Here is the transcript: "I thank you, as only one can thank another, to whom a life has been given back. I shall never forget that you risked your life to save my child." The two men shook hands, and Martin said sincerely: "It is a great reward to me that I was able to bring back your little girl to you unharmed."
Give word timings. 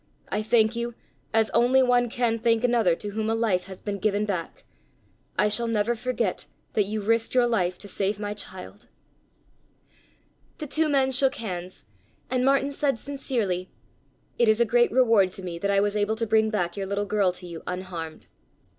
"I 0.29 0.41
thank 0.41 0.75
you, 0.75 0.95
as 1.31 1.51
only 1.51 1.83
one 1.83 2.09
can 2.09 2.39
thank 2.39 2.63
another, 2.63 2.95
to 2.95 3.09
whom 3.09 3.29
a 3.29 3.35
life 3.35 3.65
has 3.65 3.81
been 3.81 3.99
given 3.99 4.25
back. 4.25 4.63
I 5.37 5.47
shall 5.47 5.67
never 5.67 5.93
forget 5.93 6.47
that 6.73 6.85
you 6.87 7.01
risked 7.01 7.35
your 7.35 7.45
life 7.45 7.77
to 7.77 7.87
save 7.87 8.19
my 8.19 8.33
child." 8.33 8.87
The 10.57 10.65
two 10.65 10.89
men 10.89 11.11
shook 11.11 11.35
hands, 11.35 11.85
and 12.31 12.43
Martin 12.43 12.71
said 12.71 12.97
sincerely: 12.97 13.69
"It 14.39 14.47
is 14.47 14.59
a 14.59 14.65
great 14.65 14.91
reward 14.91 15.31
to 15.33 15.43
me 15.43 15.59
that 15.59 15.69
I 15.69 15.79
was 15.79 15.95
able 15.95 16.15
to 16.15 16.25
bring 16.25 16.49
back 16.49 16.75
your 16.75 16.87
little 16.87 17.05
girl 17.05 17.31
to 17.33 17.45
you 17.45 17.61
unharmed." 17.67 18.25